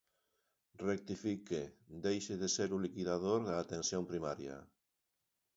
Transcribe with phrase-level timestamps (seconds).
[0.87, 1.59] Rectifique,
[2.07, 4.57] deixe de ser o liquidador da Atención Primaria.